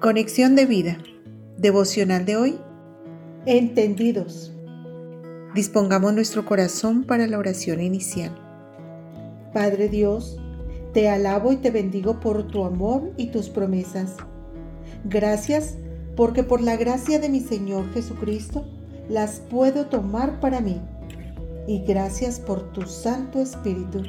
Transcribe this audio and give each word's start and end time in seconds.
Conexión 0.00 0.56
de 0.56 0.64
vida. 0.64 0.96
Devocional 1.58 2.24
de 2.24 2.34
hoy. 2.38 2.58
Entendidos. 3.44 4.50
Dispongamos 5.54 6.14
nuestro 6.14 6.46
corazón 6.46 7.04
para 7.04 7.26
la 7.26 7.36
oración 7.36 7.82
inicial. 7.82 8.34
Padre 9.52 9.90
Dios, 9.90 10.38
te 10.94 11.10
alabo 11.10 11.52
y 11.52 11.58
te 11.58 11.70
bendigo 11.70 12.18
por 12.18 12.46
tu 12.46 12.64
amor 12.64 13.12
y 13.18 13.26
tus 13.26 13.50
promesas. 13.50 14.16
Gracias 15.04 15.76
porque 16.16 16.44
por 16.44 16.62
la 16.62 16.78
gracia 16.78 17.18
de 17.18 17.28
mi 17.28 17.40
Señor 17.40 17.92
Jesucristo 17.92 18.64
las 19.10 19.40
puedo 19.50 19.84
tomar 19.88 20.40
para 20.40 20.62
mí. 20.62 20.80
Y 21.66 21.80
gracias 21.80 22.40
por 22.40 22.72
tu 22.72 22.86
Santo 22.86 23.38
Espíritu 23.38 24.04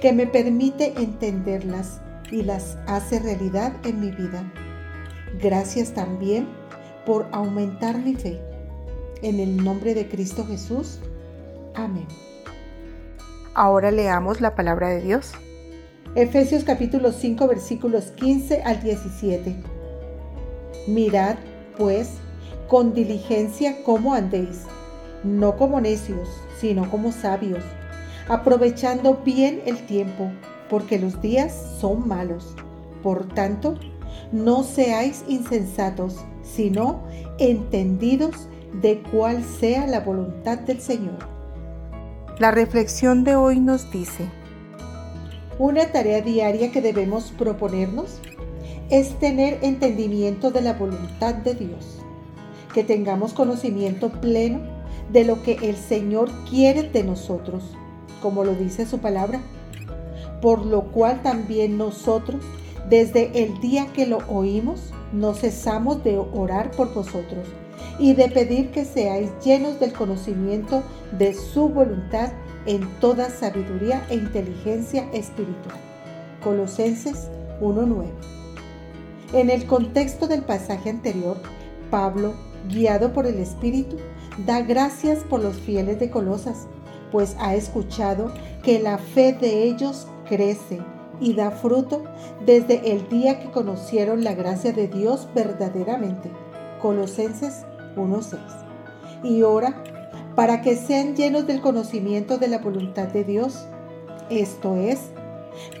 que 0.00 0.10
me 0.10 0.26
permite 0.26 0.94
entenderlas 0.96 2.00
y 2.32 2.44
las 2.44 2.78
hace 2.86 3.18
realidad 3.18 3.74
en 3.84 4.00
mi 4.00 4.10
vida. 4.10 4.50
Gracias 5.40 5.94
también 5.94 6.48
por 7.06 7.28
aumentar 7.30 7.98
mi 7.98 8.14
fe. 8.14 8.40
En 9.22 9.38
el 9.38 9.62
nombre 9.62 9.94
de 9.94 10.08
Cristo 10.08 10.44
Jesús. 10.44 10.98
Amén. 11.74 12.06
Ahora 13.54 13.92
leamos 13.92 14.40
la 14.40 14.56
palabra 14.56 14.88
de 14.88 15.00
Dios. 15.00 15.32
Efesios 16.16 16.64
capítulo 16.64 17.12
5 17.12 17.46
versículos 17.46 18.06
15 18.16 18.62
al 18.62 18.82
17. 18.82 19.54
Mirad, 20.88 21.36
pues, 21.76 22.14
con 22.66 22.92
diligencia 22.92 23.84
cómo 23.84 24.14
andéis, 24.14 24.62
no 25.22 25.56
como 25.56 25.80
necios, 25.80 26.28
sino 26.58 26.90
como 26.90 27.12
sabios, 27.12 27.62
aprovechando 28.28 29.20
bien 29.24 29.62
el 29.66 29.86
tiempo, 29.86 30.32
porque 30.68 30.98
los 30.98 31.20
días 31.22 31.76
son 31.80 32.08
malos. 32.08 32.56
Por 33.02 33.28
tanto, 33.28 33.78
no 34.32 34.62
seáis 34.62 35.24
insensatos, 35.28 36.16
sino 36.42 37.02
entendidos 37.38 38.48
de 38.80 39.02
cuál 39.10 39.44
sea 39.44 39.86
la 39.86 40.00
voluntad 40.00 40.58
del 40.58 40.80
Señor. 40.80 41.18
La 42.38 42.50
reflexión 42.50 43.24
de 43.24 43.34
hoy 43.34 43.60
nos 43.60 43.90
dice, 43.90 44.28
una 45.58 45.90
tarea 45.90 46.20
diaria 46.20 46.70
que 46.70 46.80
debemos 46.80 47.32
proponernos 47.36 48.20
es 48.90 49.18
tener 49.18 49.58
entendimiento 49.62 50.50
de 50.50 50.60
la 50.60 50.74
voluntad 50.74 51.34
de 51.34 51.54
Dios, 51.54 51.98
que 52.72 52.84
tengamos 52.84 53.32
conocimiento 53.32 54.10
pleno 54.10 54.60
de 55.12 55.24
lo 55.24 55.42
que 55.42 55.54
el 55.62 55.76
Señor 55.76 56.30
quiere 56.48 56.84
de 56.84 57.02
nosotros, 57.02 57.76
como 58.22 58.44
lo 58.44 58.54
dice 58.54 58.86
su 58.86 58.98
palabra, 58.98 59.40
por 60.40 60.64
lo 60.64 60.92
cual 60.92 61.22
también 61.22 61.76
nosotros, 61.76 62.42
desde 62.88 63.42
el 63.42 63.60
día 63.60 63.86
que 63.92 64.06
lo 64.06 64.18
oímos, 64.28 64.92
no 65.12 65.34
cesamos 65.34 66.02
de 66.04 66.18
orar 66.18 66.70
por 66.70 66.92
vosotros 66.94 67.46
y 67.98 68.14
de 68.14 68.28
pedir 68.28 68.70
que 68.70 68.84
seáis 68.84 69.30
llenos 69.44 69.78
del 69.80 69.92
conocimiento 69.92 70.82
de 71.18 71.34
su 71.34 71.68
voluntad 71.68 72.32
en 72.66 72.88
toda 73.00 73.30
sabiduría 73.30 74.04
e 74.08 74.14
inteligencia 74.14 75.08
espiritual. 75.12 75.76
Colosenses 76.42 77.28
1.9. 77.60 78.06
En 79.32 79.50
el 79.50 79.66
contexto 79.66 80.26
del 80.26 80.42
pasaje 80.42 80.90
anterior, 80.90 81.36
Pablo, 81.90 82.34
guiado 82.68 83.12
por 83.12 83.26
el 83.26 83.38
Espíritu, 83.38 83.96
da 84.46 84.62
gracias 84.62 85.18
por 85.24 85.42
los 85.42 85.56
fieles 85.56 85.98
de 85.98 86.10
Colosas, 86.10 86.66
pues 87.10 87.36
ha 87.38 87.54
escuchado 87.54 88.32
que 88.62 88.78
la 88.78 88.98
fe 88.98 89.32
de 89.32 89.64
ellos 89.64 90.06
crece 90.28 90.78
y 91.20 91.34
da 91.34 91.50
fruto 91.50 92.04
desde 92.44 92.92
el 92.92 93.08
día 93.08 93.40
que 93.40 93.50
conocieron 93.50 94.24
la 94.24 94.34
gracia 94.34 94.72
de 94.72 94.88
Dios 94.88 95.28
verdaderamente. 95.34 96.30
Colosenses 96.80 97.64
1.6. 97.96 98.38
Y 99.24 99.42
ora 99.42 99.82
para 100.34 100.60
que 100.62 100.76
sean 100.76 101.16
llenos 101.16 101.46
del 101.48 101.60
conocimiento 101.60 102.38
de 102.38 102.46
la 102.46 102.58
voluntad 102.58 103.08
de 103.08 103.24
Dios, 103.24 103.66
esto 104.30 104.76
es, 104.76 105.00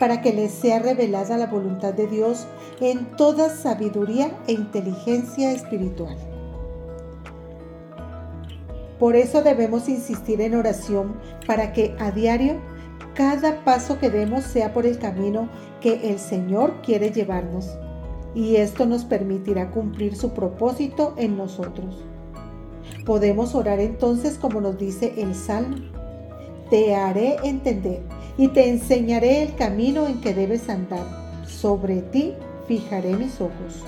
para 0.00 0.20
que 0.20 0.32
les 0.32 0.52
sea 0.52 0.80
revelada 0.80 1.38
la 1.38 1.46
voluntad 1.46 1.94
de 1.94 2.08
Dios 2.08 2.46
en 2.80 3.06
toda 3.16 3.50
sabiduría 3.50 4.36
e 4.48 4.52
inteligencia 4.52 5.52
espiritual. 5.52 6.16
Por 8.98 9.14
eso 9.14 9.42
debemos 9.42 9.88
insistir 9.88 10.40
en 10.40 10.56
oración 10.56 11.14
para 11.46 11.72
que 11.72 11.94
a 12.00 12.10
diario 12.10 12.60
cada 13.18 13.64
paso 13.64 13.98
que 13.98 14.10
demos 14.10 14.44
sea 14.44 14.72
por 14.72 14.86
el 14.86 14.96
camino 15.00 15.48
que 15.80 16.08
el 16.08 16.20
Señor 16.20 16.74
quiere 16.84 17.10
llevarnos. 17.10 17.66
Y 18.32 18.54
esto 18.56 18.86
nos 18.86 19.04
permitirá 19.04 19.72
cumplir 19.72 20.14
su 20.14 20.30
propósito 20.30 21.14
en 21.16 21.36
nosotros. 21.36 21.96
Podemos 23.04 23.56
orar 23.56 23.80
entonces 23.80 24.38
como 24.38 24.60
nos 24.60 24.78
dice 24.78 25.14
el 25.16 25.34
Salmo. 25.34 25.78
Te 26.70 26.94
haré 26.94 27.38
entender 27.42 28.02
y 28.36 28.46
te 28.48 28.70
enseñaré 28.70 29.42
el 29.42 29.56
camino 29.56 30.06
en 30.06 30.20
que 30.20 30.32
debes 30.32 30.68
andar. 30.68 31.04
Sobre 31.44 32.02
ti 32.02 32.34
fijaré 32.68 33.16
mis 33.16 33.40
ojos. 33.40 33.82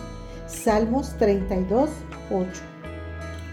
Salmos 0.48 1.16
32, 1.18 1.88
8. 2.32 2.48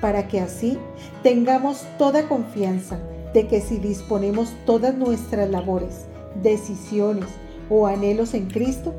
Para 0.01 0.27
que 0.27 0.39
así 0.39 0.79
tengamos 1.21 1.85
toda 1.99 2.27
confianza 2.27 2.97
de 3.37 3.45
que 3.45 3.61
si 3.61 3.77
disponemos 3.77 4.55
todas 4.65 4.95
nuestras 4.95 5.47
labores, 5.47 6.07
decisiones 6.41 7.27
o 7.69 7.85
anhelos 7.85 8.33
en 8.33 8.47
Cristo, 8.47 8.95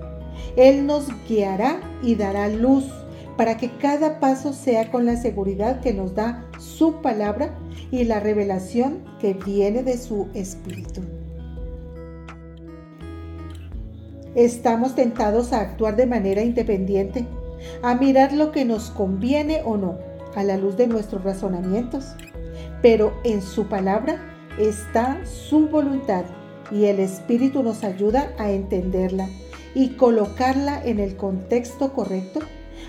Él 0.55 0.87
nos 0.87 1.09
guiará 1.29 1.81
y 2.05 2.15
dará 2.15 2.49
luz 2.49 2.85
para 3.37 3.57
que 3.57 3.69
cada 3.79 4.21
paso 4.21 4.53
sea 4.53 4.93
con 4.93 5.07
la 5.07 5.17
seguridad 5.17 5.81
que 5.81 5.93
nos 5.93 6.15
da 6.15 6.47
su 6.61 7.03
palabra 7.03 7.59
y 7.91 8.05
la 8.05 8.21
revelación 8.21 8.99
que 9.19 9.35
viene 9.35 9.83
de 9.83 9.99
su 9.99 10.29
Espíritu. 10.35 11.01
Estamos 14.37 14.95
tentados 14.95 15.53
a 15.53 15.63
actuar 15.63 15.97
de 15.97 16.07
manera 16.07 16.43
independiente, 16.43 17.27
a 17.83 17.97
mirar 17.97 18.33
lo 18.33 18.53
que 18.53 18.65
nos 18.65 18.91
conviene 18.91 19.63
o 19.65 19.77
no, 19.77 19.99
a 20.37 20.45
la 20.45 20.57
luz 20.57 20.77
de 20.77 20.87
nuestros 20.87 21.25
razonamientos 21.25 22.15
pero 22.83 23.13
en 23.25 23.43
su 23.43 23.67
palabra 23.67 24.21
está 24.59 25.21
su 25.25 25.69
voluntad 25.69 26.25
y 26.71 26.85
el 26.87 27.01
Espíritu 27.01 27.63
nos 27.63 27.85
ayuda 27.85 28.33
a 28.39 28.51
entenderla 28.51 29.29
y 29.75 29.91
colocarla 29.91 30.83
en 30.85 30.99
el 30.99 31.17
contexto 31.17 31.93
correcto, 31.93 32.41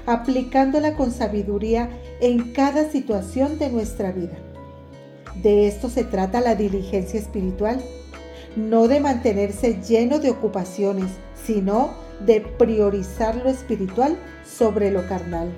aplicándola 0.06 0.96
con 0.96 1.12
sabiduría 1.12 1.90
en 2.20 2.52
cada 2.52 2.90
situación 2.90 3.60
de 3.60 3.70
nuestra 3.70 4.12
vida. 4.12 4.38
De 5.42 5.68
esto 5.68 5.90
se 5.90 6.04
trata 6.04 6.42
la 6.42 6.56
diligencia 6.56 7.20
espiritual, 7.20 7.82
no 8.56 8.88
de 8.88 9.00
mantenerse 9.00 9.82
lleno 9.82 10.20
de 10.20 10.32
ocupaciones, 10.32 11.12
sino 11.46 11.92
de 12.26 12.42
priorizar 12.42 13.36
lo 13.38 13.50
espiritual 13.50 14.18
sobre 14.46 14.92
lo 14.92 15.08
carnal, 15.08 15.52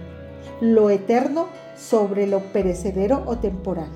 lo 0.60 0.90
eterno 0.90 1.48
sobre 1.76 2.28
lo 2.28 2.40
perecedero 2.52 3.24
o 3.26 3.38
temporal. 3.38 3.90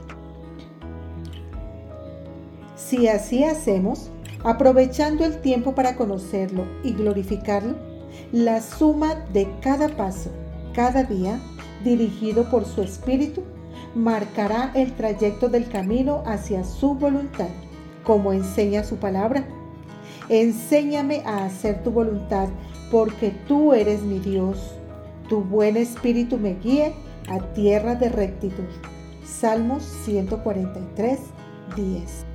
Si 2.88 3.08
así 3.08 3.44
hacemos, 3.44 4.12
aprovechando 4.44 5.26
el 5.26 5.42
tiempo 5.42 5.74
para 5.74 5.96
conocerlo 5.96 6.66
y 6.84 6.94
glorificarlo, 6.94 7.74
la 8.32 8.62
suma 8.62 9.16
de 9.34 9.48
cada 9.60 9.90
paso, 9.90 10.30
cada 10.76 11.04
día, 11.04 11.40
dirigido 11.84 12.48
por 12.52 12.64
su 12.64 12.84
Espíritu, 12.84 13.42
marcará 13.96 14.72
el 14.76 14.94
trayecto 14.94 15.50
del 15.50 15.68
camino 15.68 16.22
hacia 16.28 16.64
su 16.64 16.94
voluntad, 16.94 17.50
como 18.04 18.34
enseña 18.34 18.84
su 18.84 18.98
palabra. 18.98 19.48
Enséñame 20.30 21.24
a 21.26 21.46
hacer 21.46 21.82
tu 21.82 21.90
voluntad, 21.90 22.50
porque 22.92 23.32
tú 23.48 23.74
eres 23.74 24.04
mi 24.04 24.20
Dios. 24.20 24.76
Tu 25.28 25.42
buen 25.42 25.76
espíritu 25.76 26.38
me 26.38 26.54
guíe 26.54 26.94
a 27.30 27.40
tierra 27.54 27.96
de 27.96 28.10
rectitud. 28.10 28.66
Salmos 29.26 29.82
143, 30.04 31.20
10. 31.76 32.35